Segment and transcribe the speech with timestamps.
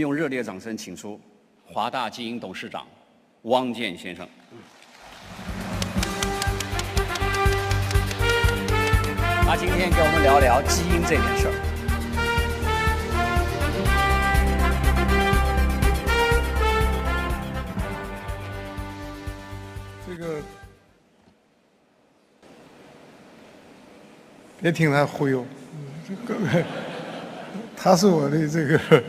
[0.00, 1.20] 用热烈掌声请出
[1.62, 2.86] 华大基因董事长
[3.42, 4.26] 汪建先生。
[9.44, 11.54] 他今天跟我们聊聊基因这件事儿。
[20.06, 20.40] 这个
[24.60, 25.44] 别听他忽悠，
[26.08, 26.64] 这个
[27.76, 29.02] 他是我的这个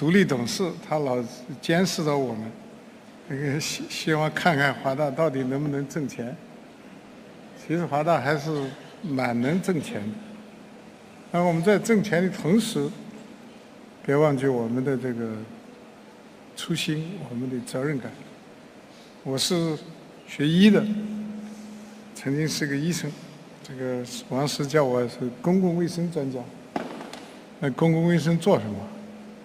[0.00, 1.22] 独立董事，他老
[1.60, 2.50] 监视着我们，
[3.28, 6.34] 那个希希望看看华大到底能不能挣钱。
[7.60, 8.50] 其实华大还是。
[9.02, 10.14] 蛮能挣钱的，
[11.30, 12.86] 那我们在挣钱的同时，
[14.04, 15.32] 别忘记我们的这个
[16.54, 18.12] 初心，我们的责任感。
[19.24, 19.74] 我是
[20.28, 20.84] 学医的，
[22.14, 23.10] 曾经是个医生，
[23.66, 26.38] 这个王石叫我是公共卫生专家。
[27.58, 28.76] 那公共卫生做什么？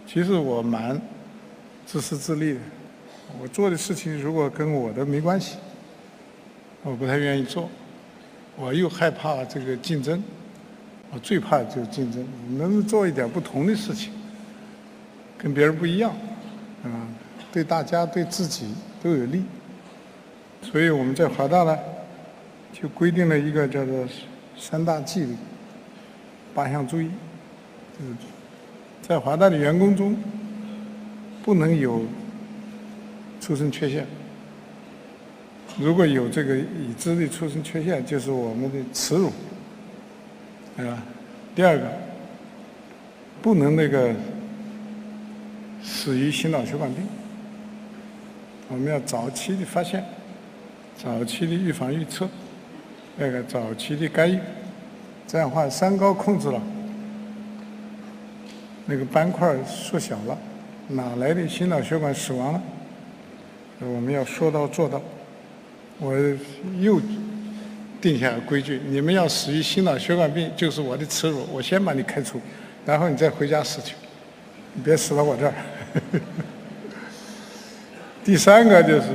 [0.08, 1.00] 其实我蛮
[1.86, 2.59] 自私自利的，
[3.41, 5.58] 我做的事情如果跟我的没关系，
[6.84, 7.70] 我不太愿意做。
[8.56, 10.23] 我又害怕这个竞争，
[11.12, 12.25] 我最怕就是竞争。
[12.58, 14.14] 能做一点不同的事情，
[15.38, 16.12] 跟别人不一样，
[16.84, 17.08] 啊，
[17.52, 19.44] 对大家对自己都有利。
[20.62, 21.78] 所以我们在华大呢，
[22.72, 24.08] 就规定了一个叫做
[24.58, 25.36] 三大纪律、
[26.53, 27.09] 八项注意，
[28.00, 28.14] 就是
[29.08, 30.17] 在华大的员工中
[31.44, 32.02] 不能有
[33.39, 34.03] 出生缺陷。
[35.78, 39.31] 如果有这个已知的出生缺陷，就是我们的耻辱，
[40.75, 41.03] 对吧？
[41.53, 41.86] 第二个，
[43.44, 44.12] 不能那个
[45.84, 47.06] 死于心脑血管病，
[48.69, 50.03] 我们要早期的发现，
[50.97, 52.28] 早期的预防预测，
[53.17, 54.40] 那个早期的干预，
[55.28, 56.59] 这样的话三高控制了，
[58.86, 60.38] 那个斑块缩小了，
[60.89, 62.61] 哪来的心脑血管死亡呢？
[63.80, 65.02] 我们要说到做到。
[65.97, 66.14] 我
[66.80, 67.02] 又
[68.02, 71.47] 定下规矩：你们要死于心脑血管病，就是我的耻辱。
[71.51, 72.40] 我先把你开除，
[72.85, 73.96] 然后你再回家死去，
[74.73, 75.53] 你别死到我这儿。
[78.25, 79.07] 第三个就是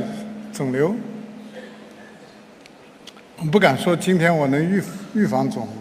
[0.52, 0.96] 肿瘤，
[3.36, 4.82] 我不敢说今天我能预
[5.14, 5.74] 预防肿瘤，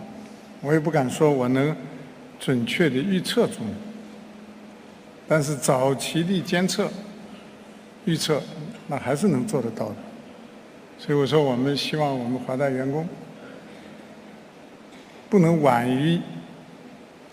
[0.62, 1.74] 我也不敢说我能
[2.40, 3.76] 准确的预测肿瘤，
[5.28, 6.90] 但是早期的监测、
[8.06, 8.42] 预测，
[8.88, 9.96] 那还是能做得到的。
[10.98, 13.08] 所以我说，我们希望我们华大员工
[15.30, 16.20] 不能晚于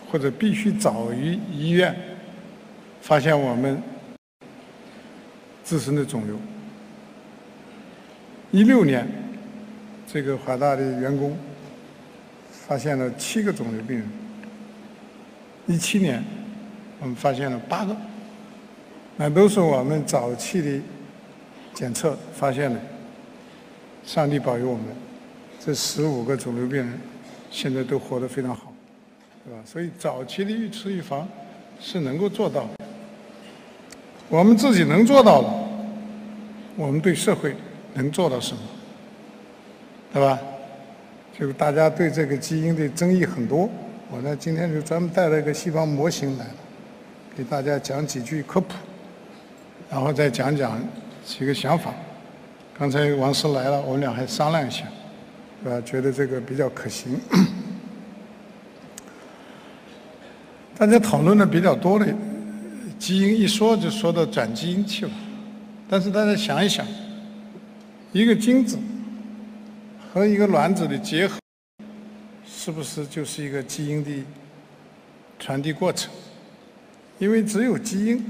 [0.09, 1.95] 或者必须早于医院
[3.01, 3.81] 发现我们
[5.63, 6.37] 自身的肿瘤。
[8.51, 9.05] 一六年，
[10.05, 11.37] 这个华大的员工
[12.49, 14.07] 发现了七个肿瘤病人。
[15.67, 16.23] 一七年，
[17.01, 17.95] 我们发现了八个，
[19.17, 20.81] 那都是我们早期的
[21.73, 22.79] 检测发现的。
[24.05, 24.85] 上帝保佑我们，
[25.59, 26.97] 这十五个肿瘤病人
[27.51, 28.71] 现在都活得非常好，
[29.45, 29.59] 对吧？
[29.65, 31.27] 所以早期的预测预防
[31.81, 32.85] 是能够做到的。
[34.29, 35.49] 我们自己能做到的，
[36.77, 37.53] 我们对社会
[37.95, 38.61] 能做到什么？
[40.13, 40.39] 对吧？
[41.37, 43.69] 就大家对这个基因的争议很多，
[44.09, 46.45] 我呢今天就专门带了一个细胞模型来，
[47.35, 48.73] 给大家讲几句科普，
[49.89, 50.79] 然后再讲讲
[51.25, 51.93] 几个想法。
[52.77, 54.85] 刚才王石来了，我们俩还商量一下，
[55.63, 55.81] 是吧？
[55.81, 57.19] 觉得这个比较可行。
[60.77, 62.07] 大家讨论的比较多的
[62.97, 65.11] 基因，一说就说到转基因去了。
[65.89, 66.85] 但是大家想一想，
[68.11, 68.77] 一个精子
[70.13, 71.37] 和一个卵子的结合，
[72.67, 74.11] 是不是就是一个基因的
[75.39, 76.11] 传递过程？
[77.17, 78.21] 因为只有基因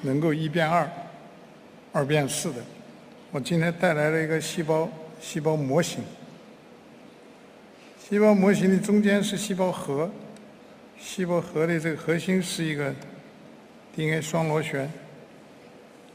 [0.00, 0.90] 能够一变二，
[1.92, 2.62] 二变四的。
[3.30, 6.02] 我今天带来了一个细胞细胞模型。
[8.02, 10.10] 细胞模型的中间是细胞核，
[10.98, 12.94] 细胞核的这个核心是一个
[13.94, 14.90] DNA 双螺旋。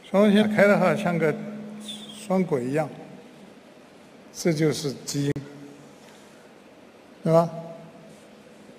[0.09, 1.31] 双螺旋开的话，像个
[2.17, 2.89] 双轨一样，
[4.33, 5.31] 这就是基因，
[7.27, 7.49] 对吧？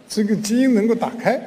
[0.08, 1.38] 这个基因能够打开，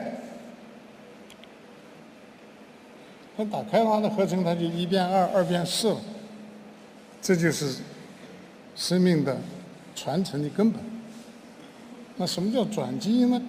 [3.36, 5.98] 它打开的话，那合成它就一变二，二变四了。
[7.20, 7.78] 这就是
[8.76, 9.36] 生命的
[9.96, 10.80] 传承的根本。
[12.18, 13.42] 那什么叫转基因呢？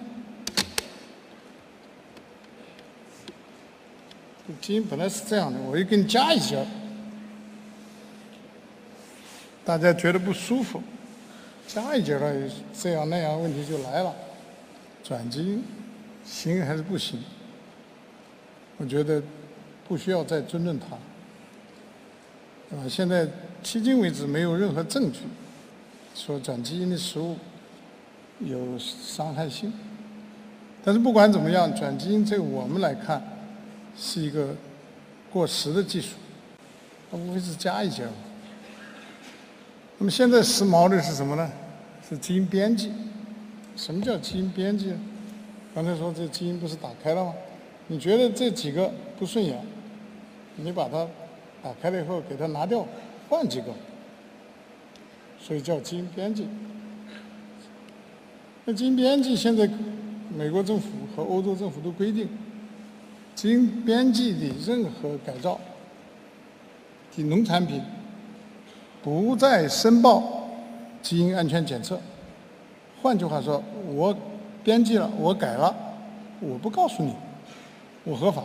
[4.59, 6.57] 基因本来是这样的，我又给你加一下，
[9.63, 10.81] 大家觉得不舒服，
[11.67, 12.33] 加一节了，
[12.73, 14.13] 这样那样问题就来了。
[15.03, 15.63] 转基因
[16.23, 17.19] 行还是不行？
[18.77, 19.21] 我觉得
[19.87, 20.95] 不需要再争论它。
[22.75, 23.25] 啊，现在
[23.63, 25.19] 迄今为止没有任何证据
[26.15, 27.37] 说转基因的食物
[28.39, 29.71] 有伤害性。
[30.83, 33.21] 但是不管怎么样，转基因对我们来看
[33.97, 34.55] 是一个
[35.31, 36.15] 过时的技术，
[37.09, 38.03] 它无非是加一加。
[39.97, 41.49] 那么现在时髦的是什么呢？
[42.07, 42.91] 是基因编辑。
[43.75, 44.93] 什么叫基因编辑？
[45.73, 47.33] 刚才说这基因不是打开了吗？
[47.87, 49.59] 你觉得这几个不顺眼，
[50.55, 51.07] 你把它
[51.61, 52.85] 打开了以后给它拿掉，
[53.29, 53.67] 换几个，
[55.39, 56.47] 所以叫基因编辑。
[58.65, 59.69] 那基因编辑现在
[60.33, 62.29] 美国政府和欧洲政府都规定，
[63.35, 65.59] 基因编辑的任何改造
[67.15, 67.81] 的农产品
[69.03, 70.47] 不再申报
[71.01, 71.99] 基因安全检测。
[73.01, 73.61] 换句话说，
[73.93, 74.15] 我
[74.63, 75.75] 编辑了，我改了，
[76.39, 77.13] 我不告诉你，
[78.05, 78.41] 我合法，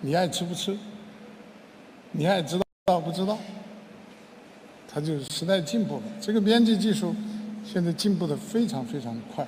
[0.00, 0.78] 你爱吃不吃，
[2.12, 2.56] 你爱知
[2.86, 3.36] 道不知道，
[4.88, 6.02] 它就是时代进步了。
[6.20, 7.12] 这个编辑技术
[7.64, 9.44] 现在进步的非常非常快。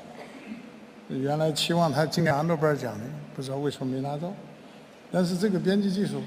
[1.08, 3.04] 原来期望他今年拿诺贝尔奖的，
[3.36, 4.32] 不知道为什么没拿到。
[5.12, 6.20] 但是这个编辑技术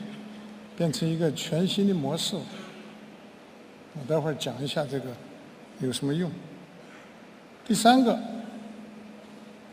[0.78, 2.38] 变成一个全新的模式。
[4.00, 5.08] 我待会儿讲一下这个
[5.80, 6.32] 有什么用。
[7.68, 8.18] 第三个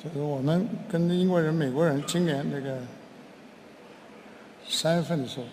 [0.02, 2.78] 就是我们跟英国人、美国人今年那个
[4.68, 5.46] 三月份的时候，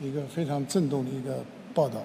[0.00, 1.42] 一个非常震动的一个
[1.72, 2.02] 报道，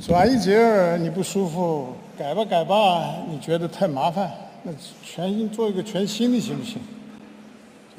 [0.00, 4.32] 说阿伊杰尔你不舒服，改吧改吧，你觉得太麻烦，
[4.62, 4.72] 那
[5.02, 6.78] 全新做一个全新的行不行？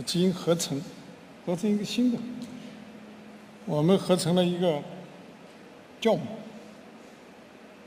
[0.05, 0.81] 基因合成，
[1.45, 2.17] 合成一个新的，
[3.65, 4.81] 我们合成了一个
[6.01, 6.21] 酵母，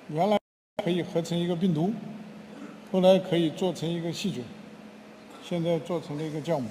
[0.09, 0.39] 原来。
[0.85, 1.93] 可以合成一个病毒，
[2.91, 4.43] 后来可以做成一个细菌，
[5.43, 6.67] 现在做成了一个酵母。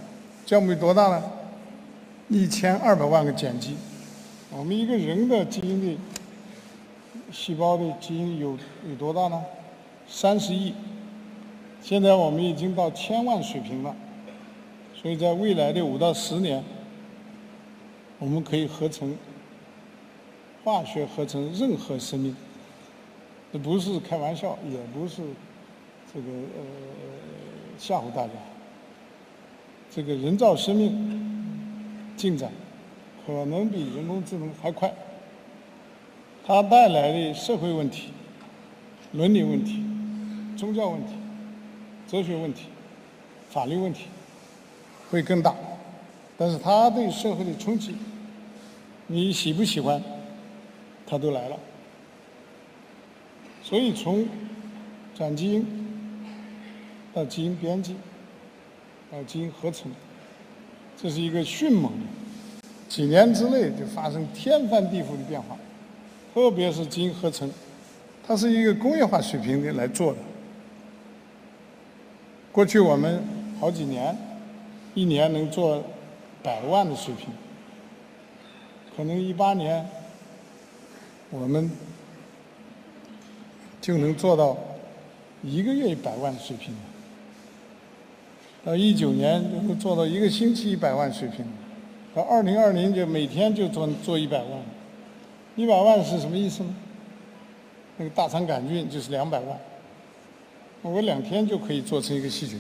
[0.48, 1.24] 酵母有多大呢？
[2.30, 3.76] 一千二百万个碱基。
[4.50, 5.98] 我们一个人的基因的
[7.32, 8.58] 细胞的基因有
[8.90, 9.44] 有多大呢？
[10.08, 10.74] 三十亿。
[11.84, 13.94] 现在我们已经到千万水平了，
[15.00, 16.64] 所以在未来的五到十年，
[18.20, 19.16] 我们可以合成
[20.64, 22.36] 化学合成任何生命。
[23.54, 25.22] 这不是开玩笑，也不是
[26.14, 26.64] 这个呃
[27.78, 28.34] 吓唬大家。
[29.90, 32.52] 这个人造生命进展
[33.26, 34.94] 可能比人工智能还快。
[36.46, 38.10] 它带来的社会问题、
[39.12, 39.84] 伦理问题、
[40.58, 41.14] 宗教问题、
[42.08, 42.68] 哲学问题、
[43.50, 44.06] 法律问题
[45.10, 45.54] 会更大，
[46.38, 47.96] 但是它对社会的冲击，
[49.08, 50.02] 你喜不喜欢，
[51.06, 51.58] 它都来了。
[53.64, 54.26] 所以，从
[55.16, 55.66] 转基因
[57.14, 57.96] 到基因编辑
[59.12, 59.92] 到基因合成，
[60.96, 65.58] 这是一个迅猛的，几年之内就发生天翻地覆的变化。
[66.34, 67.52] 特别是基因合成，
[68.26, 70.20] 它是一个工业化水平的来做的。
[72.52, 73.24] 过去我们
[73.60, 74.16] 好几年，
[74.94, 75.84] 一年能做
[76.42, 77.30] 百万的水平，
[78.96, 79.86] 可能一八年
[81.30, 81.70] 我们。
[83.80, 84.58] 就能做到
[85.42, 86.80] 一个月一百万的水平了，
[88.66, 91.46] 到一九年就能做到一个星期一百万水平，
[92.14, 94.50] 到二零二零就每天就做做一百万，
[95.56, 96.76] 一百万是什么意思呢？
[97.96, 99.58] 那个大肠杆菌就是两百万，
[100.82, 102.60] 我两天就可以做成一个细菌，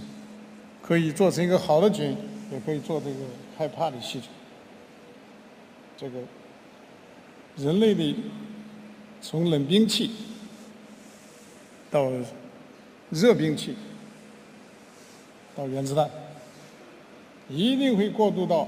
[0.82, 2.16] 可以做成一个好的菌，
[2.54, 3.18] 也可以做这个
[3.58, 4.30] 害怕的系统。
[5.98, 6.20] 这个
[7.56, 8.16] 人类的
[9.22, 10.12] 从冷兵器。
[11.90, 12.12] 到
[13.12, 13.74] 热兵器，
[15.56, 16.10] 到原子弹，
[17.48, 18.68] 一定会过渡到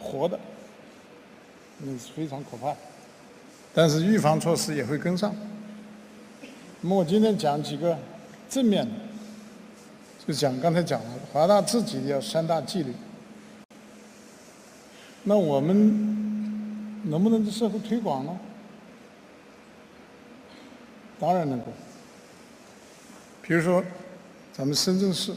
[0.00, 0.36] 活的，
[1.78, 2.76] 那是非常可怕的。
[3.72, 5.32] 但是预防措施也会跟上。
[6.80, 7.96] 那么我今天讲几个
[8.48, 8.92] 正面的，
[10.26, 12.92] 就讲刚才讲了，华大自己要三大纪律。
[15.22, 18.38] 那我们能不能在社会推广呢？
[21.18, 21.66] 当然能够。
[23.42, 23.84] 比如说，
[24.52, 25.34] 咱们深圳市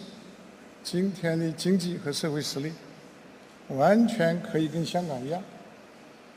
[0.84, 2.72] 今天的经济和社会实力，
[3.70, 5.44] 完全可以跟香港一样，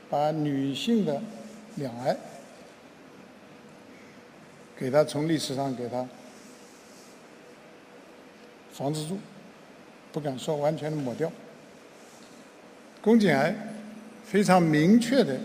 [0.09, 1.21] 把女性的
[1.75, 2.17] 两癌，
[4.77, 6.05] 给它从历史上给它
[8.71, 9.17] 防治住，
[10.11, 11.31] 不敢说完全抹掉。
[13.01, 13.55] 宫颈癌
[14.25, 15.39] 非常明确的，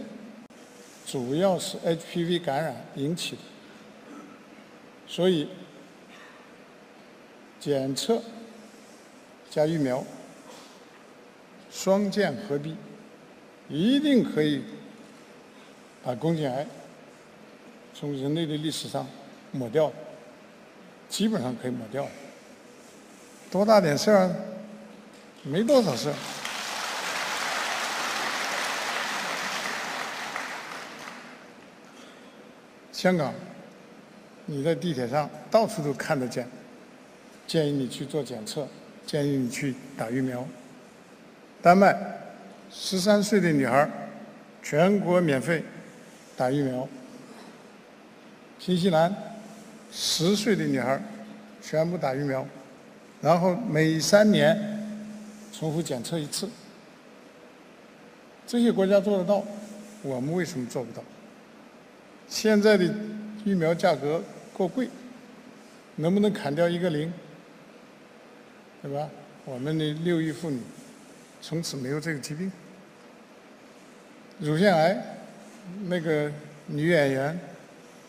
[1.07, 3.43] 主要是 HPV 感染引起的，
[5.07, 5.49] 所以。
[7.61, 8.21] 检测
[9.49, 10.05] 加疫苗
[11.71, 12.75] 双剑合璧，
[13.69, 14.65] 一定可以
[16.03, 16.67] 把宫颈癌
[17.95, 19.07] 从人类的历史上
[19.53, 19.93] 抹掉，
[21.09, 22.05] 基本上可以抹掉。
[23.49, 24.35] 多大点事儿？
[25.45, 26.15] 没多少事儿。
[33.03, 33.35] 香港，
[34.47, 36.47] 你在地铁上到处都看得见，
[37.49, 38.65] 建议你去做检测，
[39.05, 40.47] 建议你去打疫苗。
[41.61, 41.99] 丹麦，
[42.71, 43.91] 十三岁的女孩，
[44.63, 45.65] 全国免费
[46.37, 46.89] 打疫苗。
[48.61, 49.13] 新西兰，
[49.91, 51.03] 十岁的女孩，
[51.61, 52.47] 全部打疫苗，
[53.21, 54.57] 然后每三年
[55.53, 56.49] 重复检测一次。
[58.47, 59.43] 这些国家做得到，
[60.03, 61.03] 我们为什么做不到？
[62.33, 62.85] 现在的
[63.45, 64.23] 疫苗价格
[64.55, 64.89] 过贵，
[65.97, 67.13] 能不能砍掉一个零？
[68.81, 69.11] 对吧？
[69.45, 70.59] 我们的六亿妇女。
[71.43, 72.51] 从此没有这个疾病。
[74.39, 74.97] 乳腺癌，
[75.85, 76.33] 那个
[76.69, 77.39] 女演员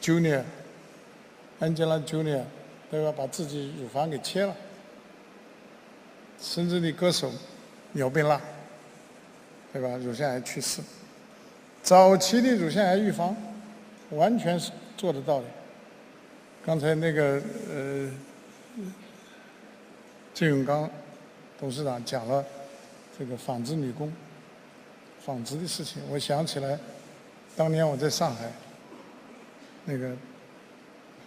[0.02, 2.44] ，Junior，Angela Junior，
[2.90, 3.14] 对吧？
[3.16, 4.56] 把自己乳房给切了。
[6.40, 7.30] 深圳的歌手
[7.96, 8.40] 姚贝娜，
[9.74, 9.98] 对吧？
[9.98, 10.82] 乳腺癌去世。
[11.82, 13.36] 早期的乳腺癌预防，
[14.16, 15.46] 完全是做得到的。
[16.66, 18.12] 刚才那个呃，
[20.34, 20.90] 郑永刚
[21.60, 22.44] 董事长讲了。
[23.16, 24.12] 这个纺织女工，
[25.24, 26.80] 纺织的事情，我想起来，
[27.56, 28.52] 当年我在上海，
[29.86, 30.16] 那个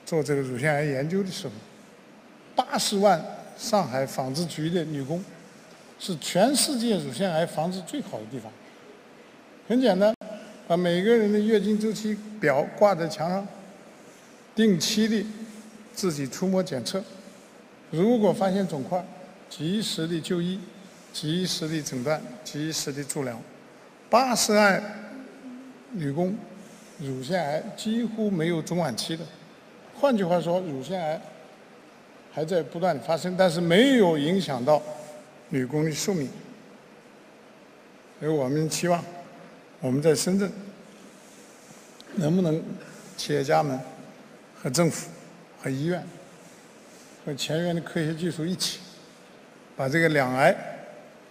[0.04, 1.52] 做这个乳腺癌研究的时候，
[2.56, 3.24] 八十万
[3.56, 5.24] 上海纺织局的女工，
[6.00, 8.50] 是全世界乳腺癌防治最好的地方。
[9.68, 10.12] 很简单，
[10.66, 13.46] 把每个人的月经周期表挂在墙上，
[14.54, 15.24] 定期的
[15.94, 17.02] 自己触摸检测，
[17.90, 19.04] 如果发现肿块，
[19.48, 20.58] 及时的就医。
[21.12, 23.40] 及时的诊断，及时的治疗，
[24.10, 24.82] 八十万
[25.92, 26.36] 女工
[26.98, 29.24] 乳腺癌几乎没有中晚期的。
[29.98, 31.18] 换句话说，乳腺癌
[32.30, 34.82] 还在不断的发生，但是没有影响到
[35.48, 36.28] 女工的寿命。
[38.20, 39.02] 所以我们期望
[39.86, 40.50] 我们在深圳
[42.16, 42.60] 能不能
[43.16, 43.78] 企业家们
[44.60, 45.08] 和政府
[45.62, 46.04] 和医院
[47.24, 48.80] 和前沿的科学技术一起
[49.76, 50.52] 把这个两癌。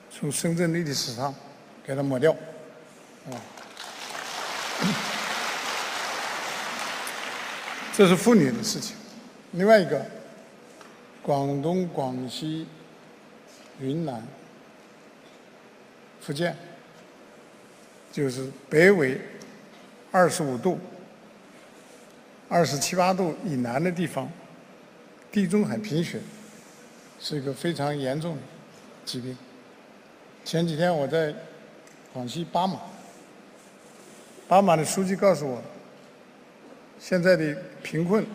[0.10, 1.36] 从深圳历史上
[1.84, 2.32] 给它抹掉，
[3.30, 3.36] 啊，
[7.94, 8.96] 这是妇女的事情。
[9.52, 10.06] 另外一个，
[11.22, 12.66] 广东、广西、
[13.82, 14.26] 云南、
[16.22, 16.56] 福建，
[18.16, 19.20] 就是北纬
[20.10, 20.80] 二十五度、
[22.48, 24.32] 二十七八度以南的地方，
[25.34, 26.22] 地中海贫血
[27.20, 28.42] 是一个非常严重的
[29.04, 29.38] 疾病。
[30.46, 31.36] 前几天我在
[32.14, 32.80] 广西巴马，
[34.48, 35.62] 巴马的书记告诉我，
[36.98, 37.54] 现在的
[37.84, 38.26] 贫困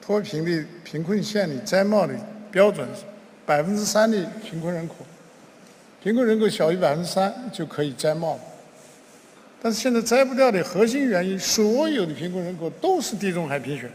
[0.00, 2.14] 脱贫的贫困县里摘帽的
[2.50, 3.02] 标准是
[3.44, 4.94] 百分之三的贫困人口，
[6.02, 8.40] 贫困人口小于百分之三就可以摘帽。
[9.64, 13.88] 但是现在摘不掉的核心原因，所有的贫困人口都是地中海贫血，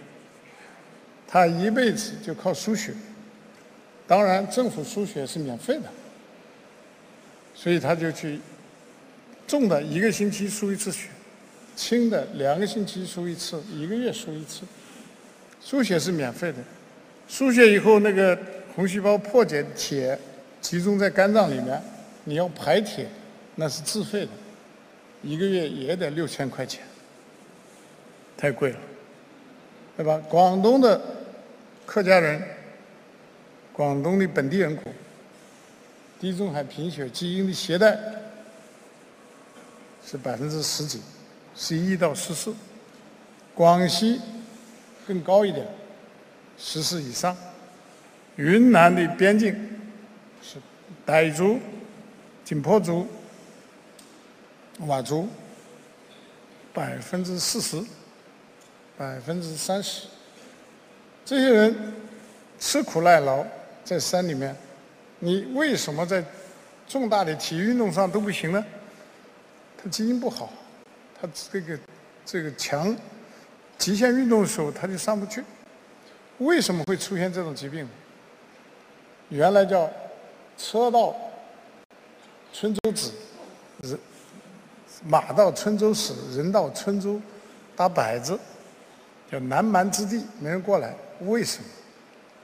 [1.27, 2.93] 他一辈子就靠输血，
[4.07, 5.83] 当然政府输血是免费的。
[7.53, 8.39] 所以他就去，
[9.45, 11.09] 重的一个星期输一次血，
[11.75, 14.61] 轻的两个星期输一次，一个月输一次。
[15.59, 16.59] 输血是免费的，
[17.27, 18.37] 输血以后那个
[18.73, 20.17] 红细胞破解铁
[20.61, 21.81] 集中在肝脏里面，
[22.23, 23.07] 你要排铁
[23.55, 24.29] 那是自费的，
[25.27, 26.81] 一个月也得六千块钱，
[28.37, 28.79] 太贵了，
[29.97, 30.17] 对吧？
[30.29, 31.01] 广东的
[31.85, 32.41] 客家人，
[33.73, 34.83] 广东的本地人口。
[36.19, 37.95] 地中海贫血基因的携带
[40.03, 41.01] 是百分之十几，
[41.53, 42.55] 十一到十四，
[43.53, 44.21] 广西
[45.05, 45.67] 更高一点，
[46.57, 47.35] 十四以上，
[48.37, 49.53] 云南的边境
[50.41, 50.57] 是
[51.05, 51.59] 傣族、
[52.45, 53.05] 景颇族、
[54.79, 55.27] 佤族，
[56.73, 57.83] 百分之四十，
[58.97, 60.07] 百分之三十，
[61.25, 61.93] 这些人
[62.59, 63.45] 吃苦耐劳，
[63.83, 64.55] 在山里面。
[65.19, 66.23] 你为什么在
[66.87, 68.63] 重大的体育运动上都不行呢？
[69.81, 70.53] 他基因不好，
[71.19, 71.79] 他这个
[72.23, 72.95] 这个强
[73.77, 75.43] 极限运动的时候他就上不去。
[76.37, 77.89] 为什么会出现这种疾病？
[79.29, 79.91] 原来叫
[80.55, 81.15] 车到
[82.53, 83.11] 春秋止，
[83.81, 83.99] 人
[85.05, 87.19] 马到春秋死，人到春州
[87.75, 88.37] 打摆子，
[89.31, 90.93] 叫南蛮之地没人过来。
[91.21, 91.65] 为什么？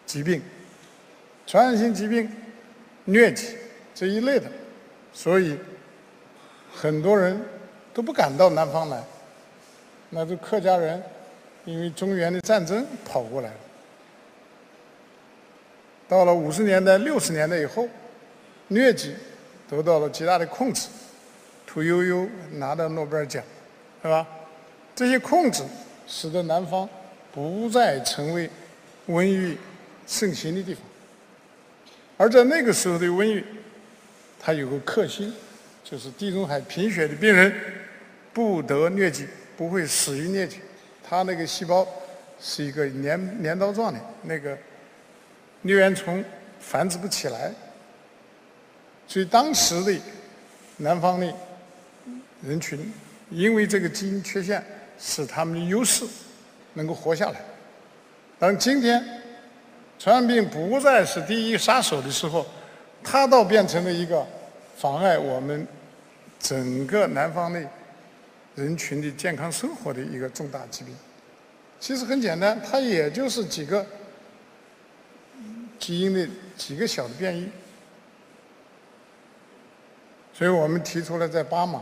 [0.06, 0.42] 疾病，
[1.48, 2.30] 传染性疾病。
[3.06, 3.58] 疟疾
[3.94, 4.50] 这一类的，
[5.12, 5.58] 所以
[6.74, 7.38] 很多人
[7.94, 9.04] 都不敢到南方来。
[10.10, 11.04] 那就客家人，
[11.66, 13.56] 因为中原的战争跑过来了。
[16.08, 17.86] 到了五十年代、六十年代以后，
[18.70, 19.14] 疟疾
[19.70, 20.88] 得到了极大的控制，
[21.74, 23.44] 屠呦呦拿到诺贝尔奖，
[24.04, 24.28] 是吧？
[24.94, 25.64] 这些控制
[26.06, 26.88] 使得南方
[27.32, 28.48] 不再成为
[29.08, 29.58] 瘟疫
[30.06, 30.84] 盛行的地方。
[32.16, 33.44] 而在那个时候的瘟疫，
[34.40, 35.34] 它有个克星，
[35.84, 37.52] 就是地中海贫血的病人
[38.32, 39.26] 不得疟疾。
[39.56, 40.58] 不会死于疟疾，
[41.08, 41.88] 它那个细胞
[42.42, 44.56] 是一个镰镰刀状的，那个
[45.64, 46.24] 疟原虫
[46.60, 47.52] 繁殖不起来，
[49.08, 49.96] 所以当时的
[50.78, 51.32] 南方的
[52.46, 52.94] 人群，
[53.30, 54.64] 因为这个基因缺陷，
[55.00, 56.06] 使他们的优势
[56.74, 57.42] 能够活下来。
[58.38, 59.04] 当今天
[59.98, 62.46] 传染病不再是第一杀手的时候，
[63.04, 64.26] 它倒变成了一个
[64.78, 65.68] 妨碍我们
[66.40, 67.62] 整个南方的。
[68.56, 70.96] 人群的健康生活的一个重大疾病，
[71.80, 73.84] 其实很简单，它也就是几个
[75.80, 77.50] 基因的几个小的变异，
[80.32, 81.82] 所以我们提出了在巴马，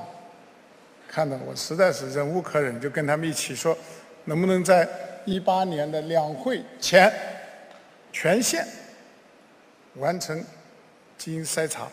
[1.12, 3.77] 看到我实在是忍无可忍，就跟他们一起说，
[4.24, 4.88] 能不能在
[5.25, 7.12] 一八年的两会前
[8.13, 8.65] 全县
[9.96, 10.41] 完成
[11.18, 11.89] 基因筛查，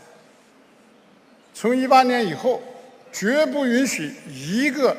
[1.53, 2.63] 从一八年以后。
[3.11, 4.95] 绝不允许一个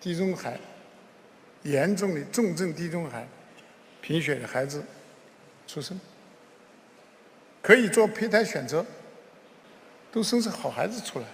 [0.00, 0.58] 地中海
[1.62, 3.24] 严重的重症地中海
[4.00, 4.82] 贫血的孩子
[5.68, 5.98] 出生，
[7.62, 8.84] 可以做胚胎选择，
[10.10, 11.24] 都生出好孩子出来，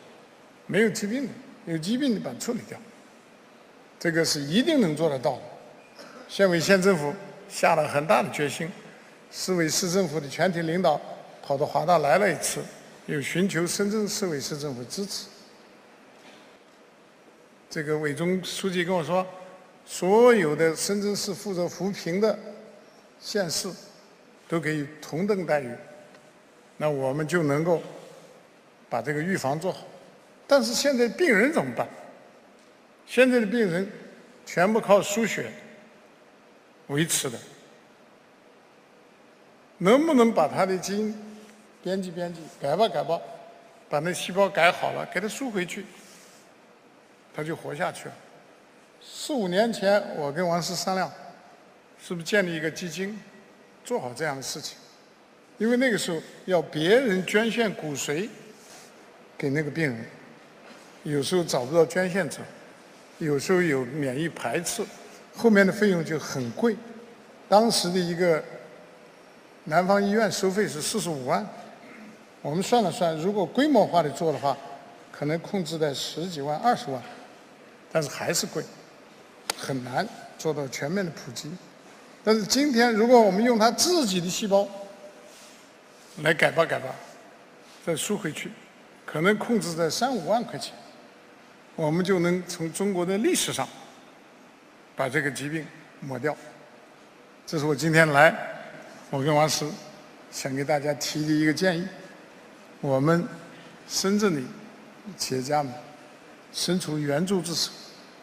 [0.67, 1.33] 没有疾病的，
[1.67, 2.79] 有疾病的把它处理掉，
[3.99, 5.43] 这个是一定能做得到的。
[6.29, 7.15] 县委县政府
[7.49, 8.69] 下了很大的决心，
[9.31, 11.01] 市委市政府的全体领导
[11.43, 12.61] 跑到华大来了一次，
[13.07, 15.27] 又寻求深圳市委市政府支持。
[17.71, 19.27] 这个委中书记跟我说，
[19.85, 22.39] 所有的深圳市负责扶贫的
[23.21, 23.69] 县市
[24.49, 25.71] 都给予同等待遇，
[26.77, 27.83] 那我们就能够
[28.89, 29.87] 把这个预防做好。
[30.47, 31.87] 但是现在病人怎么办？
[33.07, 33.87] 现在的病人
[34.47, 35.51] 全部靠输血
[36.87, 37.39] 维持的，
[39.79, 41.15] 能不能把他的基因
[41.83, 43.21] 编辑编辑，改吧改吧，
[43.89, 45.85] 把那细胞改好了，给他输回去？
[47.35, 48.15] 他就活下去了。
[49.03, 51.11] 四五年前，我跟王石商量，
[52.03, 53.21] 是不是建立一个基金，
[53.85, 54.79] 做好这样的事情？
[55.59, 58.29] 因为那个时候要别人捐献骨髓
[59.37, 60.07] 给那个病人，
[61.05, 62.39] 有时候找不到捐献者，
[63.19, 64.83] 有时候有免疫排斥，
[65.37, 66.77] 后面的费用就很贵。
[67.49, 68.43] 当时的一个
[69.65, 71.47] 南方医院收费是四十五万，
[72.43, 74.57] 我们算了算，如果规模化的做的话，
[75.13, 77.01] 可能控制在十几万、二十万。
[77.93, 78.61] 但是还是贵，
[79.57, 80.05] 很难
[80.37, 81.49] 做到全面的普及。
[82.25, 84.67] 但是今天，如果我们用他自己的细胞
[86.23, 86.93] 来改吧改吧，
[87.87, 88.51] 再输回去，
[89.07, 90.75] 可能控制在三五万块钱，
[91.77, 93.69] 我们就能从中国的历史上
[94.97, 95.67] 把这个疾病
[96.01, 96.37] 抹掉。
[97.47, 98.35] 这是我今天来，
[99.11, 99.67] 我跟王石
[100.31, 101.87] 想给大家提的一个建议。
[102.81, 103.27] 我们
[103.89, 104.41] 深圳的
[105.17, 105.73] 企业家们
[106.53, 107.71] 伸出援助之手。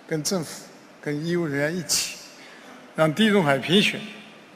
[0.07, 0.65] 跟政府、
[0.99, 2.17] 跟医务人员一起，
[2.97, 3.97] 让地中海贫血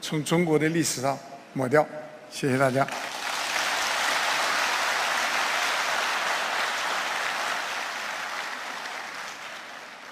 [0.02, 1.18] 从中国的历史上
[1.54, 1.86] 抹掉。
[2.30, 2.86] 谢谢大家。